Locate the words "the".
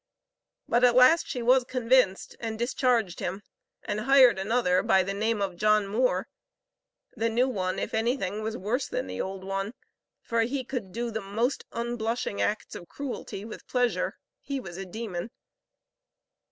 5.03-5.13, 7.15-7.29, 9.05-9.21, 11.11-11.21